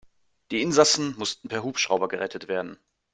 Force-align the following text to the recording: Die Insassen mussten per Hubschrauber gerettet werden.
Die 0.49 0.63
Insassen 0.63 1.13
mussten 1.19 1.47
per 1.47 1.61
Hubschrauber 1.63 2.07
gerettet 2.07 2.47
werden. 2.47 2.79